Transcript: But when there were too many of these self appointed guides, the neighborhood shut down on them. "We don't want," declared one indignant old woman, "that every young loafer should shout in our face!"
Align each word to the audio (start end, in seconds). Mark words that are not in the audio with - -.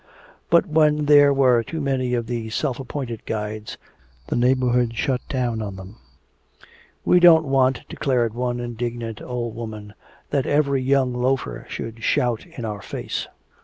But 0.49 0.65
when 0.65 1.05
there 1.05 1.31
were 1.31 1.61
too 1.61 1.79
many 1.79 2.15
of 2.15 2.25
these 2.25 2.55
self 2.55 2.79
appointed 2.79 3.23
guides, 3.27 3.77
the 4.25 4.35
neighborhood 4.35 4.95
shut 4.97 5.21
down 5.29 5.61
on 5.61 5.75
them. 5.75 5.97
"We 7.05 7.19
don't 7.19 7.45
want," 7.45 7.87
declared 7.87 8.33
one 8.33 8.59
indignant 8.59 9.21
old 9.21 9.53
woman, 9.55 9.93
"that 10.31 10.47
every 10.47 10.81
young 10.81 11.13
loafer 11.13 11.67
should 11.69 12.03
shout 12.03 12.47
in 12.47 12.65
our 12.65 12.81
face!" 12.81 13.27